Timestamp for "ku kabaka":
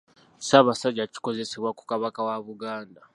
1.77-2.19